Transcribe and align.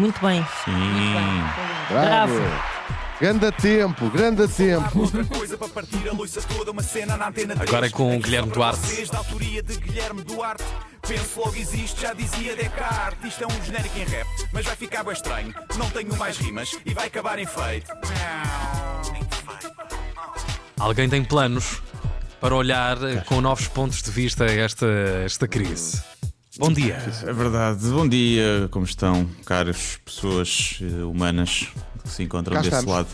Muito 0.00 0.18
bem. 0.22 0.42
Sim. 0.64 0.72
Bravo. 1.90 2.32
Grande 3.20 3.52
tempo, 3.52 4.08
grande 4.08 4.48
tempo. 4.48 5.02
Agora 7.60 7.86
é 7.86 7.90
com 7.90 8.16
o 8.16 8.18
Guilherme 8.18 8.50
Duarte. 8.50 9.04
Da 9.12 9.18
autoria 9.18 9.62
de 9.62 9.76
Guilherme 9.76 10.24
Duarte. 10.24 10.64
Penso 11.06 11.40
logo 11.40 11.54
existe, 11.54 12.00
já 12.00 12.14
dizia 12.14 12.56
Descartes. 12.56 13.28
Isto 13.28 13.44
é 13.44 13.46
um 13.46 13.62
genérico 13.62 13.98
em 13.98 14.04
rap, 14.04 14.26
mas 14.54 14.64
vai 14.64 14.76
ficar 14.76 15.04
bem 15.04 15.12
estranho. 15.12 15.54
Não 15.76 15.90
tenho 15.90 16.16
mais 16.16 16.38
rimas 16.38 16.78
e 16.86 16.94
vai 16.94 17.08
acabar 17.08 17.38
em 17.38 17.46
feito. 17.46 17.92
Alguém 20.78 21.10
tem 21.10 21.22
planos 21.22 21.82
para 22.40 22.54
olhar 22.54 22.96
com 23.26 23.42
novos 23.42 23.68
pontos 23.68 24.00
de 24.00 24.10
vista 24.10 24.46
esta, 24.46 24.86
esta 25.26 25.46
crise. 25.46 26.02
Bom 26.60 26.70
dia. 26.74 26.96
É 27.26 27.32
verdade. 27.32 27.86
Bom 27.88 28.06
dia, 28.06 28.68
como 28.70 28.84
estão, 28.84 29.26
caras 29.46 29.98
pessoas 30.04 30.78
eh, 30.82 31.02
humanas 31.04 31.68
que 32.02 32.08
se 32.10 32.22
encontram 32.22 32.54
Cá 32.56 32.60
desse 32.60 32.74
estamos. 32.74 32.94
lado? 32.94 33.08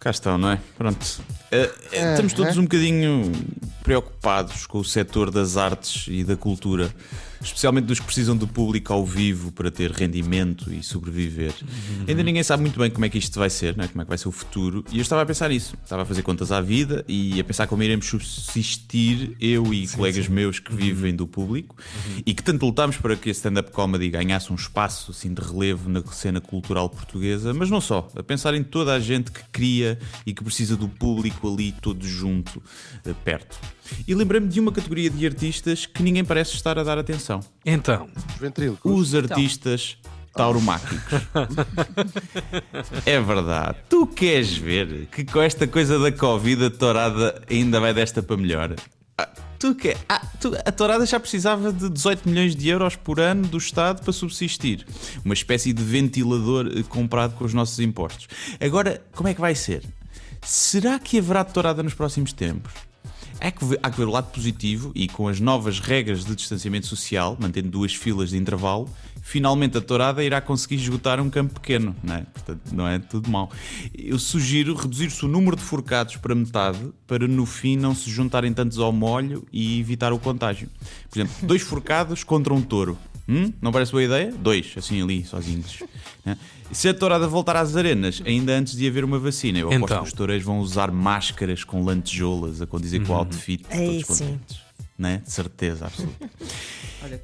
Cá 0.00 0.10
estão, 0.10 0.38
não 0.38 0.50
é? 0.52 0.58
Pronto. 0.78 1.06
Eh, 1.50 1.70
É, 1.92 2.10
estamos 2.12 2.32
todos 2.32 2.56
é. 2.56 2.58
um 2.58 2.62
bocadinho 2.62 3.32
preocupados 3.82 4.64
com 4.66 4.78
o 4.78 4.84
setor 4.84 5.30
das 5.30 5.58
artes 5.58 6.06
e 6.08 6.24
da 6.24 6.38
cultura, 6.38 6.90
especialmente 7.44 7.84
dos 7.84 8.00
que 8.00 8.06
precisam 8.06 8.36
do 8.36 8.48
público 8.48 8.92
ao 8.92 9.04
vivo 9.04 9.52
para 9.52 9.70
ter 9.70 9.90
rendimento 9.90 10.72
e 10.72 10.82
sobreviver. 10.82 11.52
Ainda 12.08 12.22
ninguém 12.22 12.42
sabe 12.42 12.62
muito 12.62 12.78
bem 12.78 12.90
como 12.90 13.04
é 13.04 13.08
que 13.08 13.18
isto 13.18 13.38
vai 13.38 13.50
ser, 13.50 13.76
não 13.76 13.84
é? 13.84 13.88
como 13.88 14.02
é 14.02 14.04
que 14.04 14.08
vai 14.08 14.18
ser 14.18 14.28
o 14.28 14.32
futuro, 14.32 14.84
e 14.90 14.96
eu 14.96 15.02
estava 15.02 15.22
a 15.22 15.26
pensar 15.26 15.48
nisso. 15.48 15.76
Estava 15.82 16.02
a 16.02 16.04
fazer 16.04 16.22
contas 16.22 16.50
à 16.50 16.60
vida 16.60 17.04
e 17.06 17.38
a 17.38 17.44
pensar 17.44 17.66
como 17.66 17.82
iremos 17.82 18.06
subsistir, 18.06 19.36
eu 19.40 19.72
e 19.72 19.86
colegas 19.88 20.28
meus 20.28 20.58
que 20.58 20.74
vivem 20.74 21.14
do 21.14 21.26
público 21.26 21.76
e 22.24 22.34
que 22.34 22.42
tanto 22.42 22.64
lutámos 22.64 22.96
para 22.96 23.16
que 23.16 23.28
a 23.28 23.32
stand-up 23.32 23.70
comedy 23.70 24.08
ganhasse 24.08 24.52
um 24.52 24.56
espaço 24.56 25.10
assim 25.10 25.32
de 25.32 25.42
relevo 25.42 25.88
na 25.88 26.02
cena 26.06 26.40
cultural 26.40 26.88
portuguesa, 26.88 27.52
mas 27.52 27.70
não 27.70 27.80
só, 27.80 28.08
a 28.16 28.22
pensar 28.22 28.54
em 28.54 28.62
toda 28.62 28.94
a 28.94 29.00
gente 29.00 29.30
que 29.30 29.42
cria 29.52 29.98
e 30.26 30.32
que 30.32 30.42
precisa 30.42 30.76
do 30.76 30.88
público 30.88 31.52
ali 31.52 31.72
todo 31.72 32.06
junto, 32.06 32.62
eh, 33.04 33.14
perto. 33.24 33.58
E 34.06 34.14
lembrei-me 34.14 34.48
de 34.48 34.60
uma 34.60 34.72
categoria 34.72 35.10
de 35.10 35.26
artistas 35.26 35.86
que 35.86 36.02
ninguém 36.02 36.24
parece 36.24 36.54
estar 36.54 36.78
a 36.78 36.82
dar 36.82 36.98
atenção. 36.98 37.33
Então, 37.64 38.08
Os 38.34 38.40
ventrílocos. 38.40 38.92
Os 38.92 39.14
artistas 39.14 39.96
tauromáquicos. 40.34 41.20
é 43.06 43.20
verdade. 43.20 43.78
Tu 43.88 44.06
queres 44.06 44.56
ver 44.56 45.06
que 45.06 45.24
com 45.24 45.40
esta 45.40 45.66
coisa 45.66 45.98
da 45.98 46.10
Covid 46.12 46.66
a 46.66 46.70
tourada 46.70 47.42
ainda 47.50 47.80
vai 47.80 47.94
desta 47.94 48.22
para 48.22 48.36
melhor? 48.36 48.74
Ah, 49.16 49.28
tu 49.58 49.74
quer... 49.74 49.96
ah, 50.08 50.20
tu- 50.40 50.54
A 50.64 50.72
tourada 50.72 51.06
já 51.06 51.20
precisava 51.20 51.72
de 51.72 51.88
18 51.88 52.28
milhões 52.28 52.56
de 52.56 52.68
euros 52.68 52.96
por 52.96 53.20
ano 53.20 53.46
do 53.46 53.58
Estado 53.58 54.02
para 54.02 54.12
subsistir. 54.12 54.84
Uma 55.24 55.34
espécie 55.34 55.72
de 55.72 55.82
ventilador 55.82 56.66
eh, 56.66 56.82
comprado 56.82 57.34
com 57.36 57.44
os 57.44 57.54
nossos 57.54 57.78
impostos. 57.78 58.26
Agora, 58.60 59.00
como 59.14 59.28
é 59.28 59.34
que 59.34 59.40
vai 59.40 59.54
ser? 59.54 59.84
Será 60.42 60.98
que 60.98 61.18
haverá 61.18 61.44
tourada 61.44 61.82
nos 61.82 61.94
próximos 61.94 62.32
tempos? 62.32 62.72
É 63.40 63.48
há 63.48 63.90
que 63.90 63.96
ver 63.98 64.06
o 64.06 64.10
lado 64.10 64.30
positivo 64.30 64.92
e 64.94 65.08
com 65.08 65.28
as 65.28 65.40
novas 65.40 65.80
regras 65.80 66.24
de 66.24 66.34
distanciamento 66.34 66.86
social, 66.86 67.36
mantendo 67.40 67.68
duas 67.68 67.94
filas 67.94 68.30
de 68.30 68.36
intervalo, 68.36 68.88
finalmente 69.22 69.76
a 69.76 69.80
tourada 69.80 70.22
irá 70.22 70.40
conseguir 70.40 70.76
esgotar 70.76 71.20
um 71.20 71.30
campo 71.30 71.54
pequeno, 71.54 71.94
não 72.02 72.14
é? 72.14 72.20
Portanto, 72.22 72.60
não 72.72 72.86
é 72.86 72.98
tudo 72.98 73.30
mal. 73.30 73.50
Eu 73.96 74.18
sugiro 74.18 74.74
reduzir-se 74.74 75.24
o 75.24 75.28
número 75.28 75.56
de 75.56 75.62
forcados 75.62 76.16
para 76.16 76.34
metade 76.34 76.78
para 77.06 77.26
no 77.26 77.46
fim 77.46 77.76
não 77.76 77.94
se 77.94 78.10
juntarem 78.10 78.52
tantos 78.52 78.78
ao 78.78 78.92
molho 78.92 79.46
e 79.52 79.80
evitar 79.80 80.12
o 80.12 80.18
contágio. 80.18 80.68
Por 81.10 81.18
exemplo, 81.18 81.34
dois 81.42 81.62
forcados 81.62 82.22
contra 82.22 82.52
um 82.52 82.62
touro. 82.62 82.98
Hum? 83.28 83.52
Não 83.60 83.72
parece 83.72 83.90
boa 83.92 84.02
ideia? 84.04 84.32
Dois, 84.32 84.74
assim 84.76 85.02
ali, 85.02 85.24
sozinhos. 85.24 85.82
né? 86.24 86.36
Se 86.72 86.88
a 86.88 86.94
tourada 86.94 87.26
voltar 87.26 87.56
às 87.56 87.74
arenas, 87.76 88.22
ainda 88.26 88.52
antes 88.52 88.76
de 88.76 88.86
haver 88.86 89.04
uma 89.04 89.18
vacina, 89.18 89.58
eu 89.58 89.68
aposto 89.68 89.84
Então. 89.84 90.02
que 90.02 90.08
os 90.08 90.12
toureiros 90.12 90.44
vão 90.44 90.58
usar 90.58 90.90
máscaras 90.90 91.64
com 91.64 91.82
lantejoulas 91.84 92.60
a 92.60 92.66
condizer 92.66 93.04
com 93.06 93.12
o 93.12 93.16
outfit. 93.16 93.64
Ei, 93.70 94.02
todos 94.02 94.16
sim. 94.18 94.24
contentes. 94.26 94.58
Né? 94.98 95.22
De 95.24 95.30
certeza 95.32 95.86
absoluta. 95.86 96.28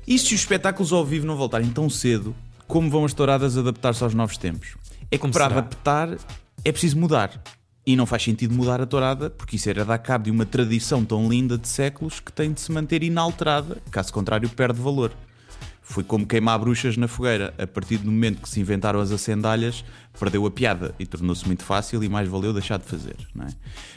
E 0.07 0.19
se 0.19 0.27
os 0.35 0.41
espetáculos 0.41 0.93
ao 0.93 1.03
vivo 1.07 1.27
não 1.27 1.37
voltarem 1.37 1.71
tão 1.71 1.89
cedo, 1.89 2.37
como 2.69 2.91
vão 2.91 3.07
as 3.07 3.15
touradas 3.15 3.57
adaptar-se 3.57 4.05
aos 4.05 4.13
novos 4.13 4.37
tempos? 4.37 4.75
É 5.11 5.17
que 5.17 5.19
Como 5.19 5.33
para 5.33 5.45
será? 5.49 5.59
adaptar 5.59 6.19
é 6.63 6.71
preciso 6.71 6.99
mudar. 6.99 7.43
E 7.87 7.97
não 7.97 8.05
faz 8.05 8.23
sentido 8.23 8.53
mudar 8.53 8.79
a 8.83 8.87
tourada, 8.87 9.31
porque 9.31 9.57
isso 9.57 9.71
era 9.71 9.83
dar 9.83 9.97
cabo 9.97 10.25
de 10.25 10.31
uma 10.31 10.45
tradição 10.45 11.03
tão 11.03 11.27
linda 11.31 11.57
de 11.57 11.67
séculos 11.67 12.21
que 12.21 12.31
tem 12.31 12.53
de 12.53 12.61
se 12.61 12.71
manter 12.71 13.03
inalterada, 13.03 13.79
caso 13.91 14.13
contrário, 14.13 14.51
perde 14.51 14.79
valor. 14.79 15.13
Foi 15.91 16.05
como 16.05 16.25
queimar 16.25 16.57
bruxas 16.57 16.97
na 16.97 17.09
fogueira. 17.09 17.53
A 17.59 17.67
partir 17.67 17.99
do 17.99 18.13
momento 18.13 18.41
que 18.41 18.49
se 18.49 18.61
inventaram 18.61 19.01
as 19.01 19.11
acendalhas, 19.11 19.85
perdeu 20.17 20.47
a 20.47 20.51
piada 20.51 20.95
e 21.01 21.05
tornou-se 21.05 21.45
muito 21.45 21.65
fácil 21.65 22.05
e 22.05 22.09
mais 22.09 22.29
valeu 22.29 22.53
deixar 22.53 22.79
de 22.79 22.85
fazer. 22.85 23.17
Não 23.35 23.45
é? 23.45 23.49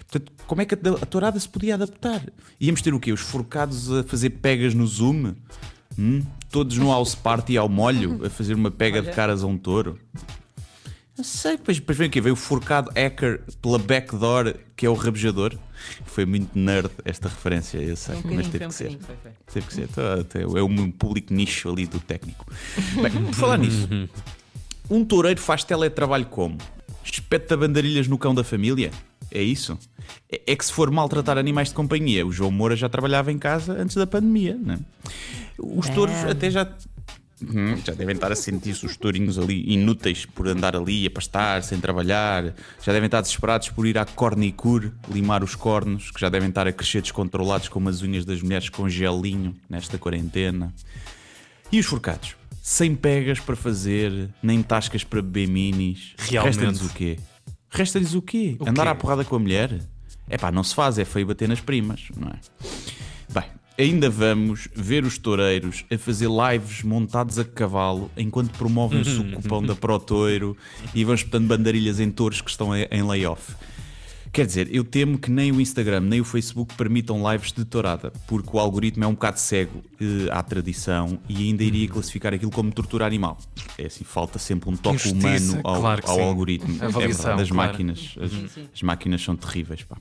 Portanto, 0.07 0.31
como 0.47 0.63
é 0.63 0.65
que 0.65 0.73
a 0.73 1.05
tourada 1.05 1.39
se 1.39 1.47
podia 1.47 1.75
adaptar? 1.75 2.23
Íamos 2.59 2.81
ter 2.81 2.95
o 2.95 2.99
quê? 2.99 3.11
Os 3.11 3.21
forcados 3.21 3.91
a 3.93 4.03
fazer 4.03 4.31
pegas 4.31 4.73
no 4.73 4.87
Zoom? 4.87 5.35
Hum? 5.95 6.23
Todos 6.49 6.79
no 6.79 6.87
house 6.87 7.13
party 7.13 7.57
ao 7.57 7.69
molho, 7.69 8.25
a 8.25 8.29
fazer 8.29 8.55
uma 8.55 8.71
pega 8.71 8.99
de 8.99 9.11
caras 9.11 9.43
a 9.43 9.45
um 9.45 9.55
touro? 9.55 9.99
Não 11.15 11.23
sei, 11.23 11.57
depois, 11.57 11.77
depois 11.77 11.97
vem 11.97 12.07
o 12.07 12.09
quê? 12.09 12.19
Veio 12.19 12.33
o 12.33 12.35
forcado 12.35 12.91
hacker 12.95 13.41
pela 13.61 13.77
backdoor, 13.77 14.55
que 14.75 14.85
é 14.85 14.89
o 14.89 14.93
rabejador. 14.93 15.55
Foi 16.05 16.25
muito 16.25 16.57
nerd 16.57 16.89
esta 17.05 17.29
referência, 17.29 17.77
eu 17.77 17.95
sei, 17.95 18.15
mas 18.23 18.47
teve 18.47 18.67
que 18.67 18.73
ser. 18.73 18.97
Teve 19.51 19.67
que 19.67 19.73
ser. 19.73 19.87
Tá, 19.89 20.23
tá, 20.23 20.39
É 20.39 20.61
o 20.61 20.69
meu 20.69 20.91
público 20.91 21.31
nicho 21.31 21.69
ali 21.69 21.85
do 21.85 21.99
técnico. 21.99 22.45
Bem, 23.01 23.11
por 23.25 23.33
falar 23.35 23.57
nisso, 23.59 23.87
um 24.89 25.05
toureiro 25.05 25.39
faz 25.39 25.63
teletrabalho 25.63 26.25
como? 26.25 26.57
Espeta 27.03 27.55
bandarilhas 27.55 28.07
no 28.07 28.17
cão 28.17 28.33
da 28.33 28.43
família? 28.43 28.89
É 29.29 29.41
isso? 29.41 29.77
É, 30.31 30.41
é 30.47 30.55
que 30.55 30.65
se 30.65 30.73
for 30.73 30.89
maltratar 30.89 31.37
animais 31.37 31.69
de 31.69 31.75
companhia, 31.75 32.25
o 32.25 32.31
João 32.31 32.51
Moura 32.51 32.75
já 32.75 32.89
trabalhava 32.89 33.31
em 33.31 33.37
casa 33.37 33.73
antes 33.73 33.95
da 33.95 34.07
pandemia, 34.07 34.57
não 34.59 34.75
é? 34.75 34.79
Os 35.59 35.89
touros 35.89 36.15
até 36.23 36.49
já. 36.49 36.67
Hum, 37.53 37.77
já 37.83 37.93
devem 37.93 38.15
estar 38.15 38.31
a 38.31 38.35
sentir-se 38.35 38.85
os 38.85 38.95
tourinhos 38.97 39.37
ali 39.37 39.63
inúteis 39.73 40.25
por 40.25 40.47
andar 40.47 40.75
ali 40.75 41.05
a 41.05 41.11
pastar 41.11 41.63
sem 41.63 41.79
trabalhar. 41.79 42.53
Já 42.81 42.91
devem 42.91 43.05
estar 43.05 43.21
desesperados 43.21 43.69
por 43.69 43.85
ir 43.85 43.97
à 43.97 44.05
cornicure 44.05 44.91
limar 45.11 45.43
os 45.43 45.55
cornos, 45.55 46.11
que 46.11 46.19
já 46.19 46.29
devem 46.29 46.49
estar 46.49 46.67
a 46.67 46.71
crescer 46.71 47.01
descontrolados 47.01 47.67
como 47.67 47.89
as 47.89 48.01
unhas 48.01 48.25
das 48.25 48.41
mulheres 48.41 48.69
com 48.69 48.87
gelinho 48.87 49.55
nesta 49.69 49.97
quarentena. 49.97 50.73
E 51.71 51.79
os 51.79 51.85
forcados? 51.85 52.35
Sem 52.61 52.95
pegas 52.95 53.39
para 53.39 53.55
fazer, 53.55 54.29
nem 54.41 54.63
tascas 54.63 55.03
para 55.03 55.21
beber 55.21 55.47
minis. 55.49 56.13
Realmente. 56.17 56.59
Resta-lhes 56.59 56.81
o 56.81 56.93
quê? 56.93 57.19
Resta-lhes 57.69 58.13
o 58.13 58.21
quê? 58.21 58.55
O 58.59 58.69
Andar 58.69 58.83
quê? 58.83 58.89
à 58.89 58.95
porrada 58.95 59.25
com 59.25 59.35
a 59.35 59.39
mulher? 59.39 59.81
É 60.29 60.37
pá, 60.37 60.51
não 60.51 60.63
se 60.63 60.73
faz, 60.73 60.97
é 60.97 61.05
feio 61.05 61.27
bater 61.27 61.49
nas 61.49 61.59
primas, 61.59 62.07
não 62.15 62.29
é? 62.29 62.39
Ainda 63.75 64.07
vamos 64.07 64.67
ver 64.75 65.03
os 65.03 65.17
toureiros 65.17 65.83
a 65.91 65.97
fazer 65.97 66.27
lives 66.29 66.83
montados 66.83 67.39
a 67.39 67.43
cavalo 67.43 68.11
enquanto 68.15 68.51
promovem 68.51 69.01
o 69.01 69.05
sucupão 69.05 69.63
da 69.63 69.73
Protoiro 69.73 70.55
e 70.93 71.03
vão 71.03 71.15
espetando 71.15 71.47
bandarilhas 71.47 71.99
em 71.99 72.11
touros 72.11 72.39
que 72.39 72.51
estão 72.51 72.75
em 72.75 73.01
layoff. 73.01 73.55
Quer 74.33 74.47
dizer, 74.47 74.67
eu 74.73 74.83
temo 74.83 75.19
que 75.19 75.29
nem 75.29 75.51
o 75.51 75.61
Instagram 75.61 75.99
nem 75.99 76.19
o 76.19 76.25
Facebook 76.25 76.73
permitam 76.73 77.21
lives 77.31 77.51
de 77.51 77.63
tourada, 77.63 78.11
porque 78.25 78.49
o 78.51 78.59
algoritmo 78.59 79.03
é 79.03 79.07
um 79.07 79.13
bocado 79.13 79.39
cego 79.39 79.83
eh, 80.01 80.27
à 80.31 80.41
tradição 80.41 81.19
e 81.29 81.43
ainda 81.43 81.63
iria 81.63 81.87
classificar 81.87 82.33
aquilo 82.33 82.49
como 82.49 82.71
tortura 82.71 83.05
animal. 83.05 83.37
É 83.77 83.85
assim, 83.85 84.03
falta 84.03 84.39
sempre 84.39 84.71
um 84.71 84.75
toque 84.75 84.95
Injustiça, 84.95 85.51
humano 85.51 85.61
ao, 85.63 85.79
claro 85.81 86.01
que 86.01 86.09
ao 86.09 86.15
sim. 86.15 86.21
algoritmo. 86.23 86.77
É 86.81 86.85
Avaliação, 86.85 87.23
verdade, 87.25 87.41
as 87.43 87.51
claro. 87.51 87.71
máquinas, 87.71 88.15
as, 88.19 88.71
as 88.73 88.81
máquinas 88.81 89.21
são 89.21 89.35
terríveis. 89.35 89.83
Pá. 89.83 89.97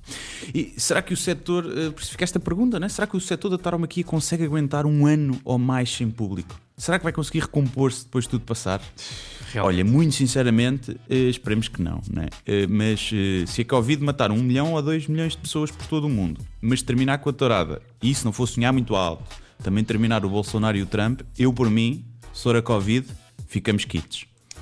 E 0.55 0.73
será 0.79 1.03
que 1.03 1.13
o 1.13 1.17
setor, 1.17 1.67
eh, 1.67 1.91
por 1.91 2.01
isso 2.01 2.13
fica 2.13 2.25
esta 2.25 2.41
pergunta, 2.41 2.81
né? 2.81 2.89
será 2.89 3.07
que 3.07 3.19
o 3.19 3.21
setor 3.21 3.51
da 3.51 3.59
tauromaquia 3.59 4.03
consegue 4.03 4.45
aguentar 4.45 4.87
um 4.87 5.05
ano 5.05 5.39
ou 5.45 5.59
mais 5.59 5.95
sem 5.95 6.11
público? 6.11 6.59
Será 6.75 6.99
que 6.99 7.05
vai 7.05 7.13
conseguir 7.13 7.41
recompor-se 7.41 8.05
depois 8.05 8.25
de 8.25 8.31
tudo 8.31 8.47
passar? 8.47 8.81
Realmente. 9.53 9.81
Olha, 9.81 9.85
muito 9.85 10.15
sinceramente, 10.15 10.97
eh, 11.09 11.29
esperemos 11.29 11.69
que 11.69 11.83
não, 11.83 12.01
né? 12.11 12.29
Mas 12.69 13.11
eh, 13.13 13.45
se 13.47 13.63
a 13.63 13.65
Covid 13.65 14.03
matar 14.03 14.31
um 14.31 14.43
milhão 14.43 14.73
ou 14.73 14.83
dois 14.83 15.07
milhões 15.07 15.33
de 15.33 15.39
pessoas 15.39 15.71
por 15.71 15.87
todo 15.87 16.07
o 16.07 16.11
mundo, 16.11 16.41
mas 16.61 16.81
terminar 16.81 17.19
com 17.19 17.29
a 17.29 17.33
tourada, 17.33 17.83
e 18.03 18.15
se 18.15 18.25
não 18.25 18.33
for 18.33 18.47
sonhar 18.47 18.73
muito 18.73 18.97
alto, 18.97 19.25
também 19.63 19.85
terminar 19.85 20.25
o 20.25 20.31
Bolsonaro 20.31 20.77
e 20.77 20.83
o 20.83 20.87
Trump, 20.87 21.21
eu 21.39 21.53
por 21.53 21.69
mim, 21.69 22.05
for 22.33 22.57
a 22.57 22.63
Covid, 22.63 23.07
ficamos 23.47 23.85
quites. 23.85 24.32